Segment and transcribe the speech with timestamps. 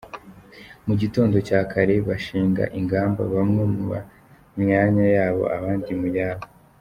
[0.85, 3.81] Mu gitondo cya kare bashinga ingamba; bamwe mu
[4.59, 6.45] myanya yabo, abandi mu yabo.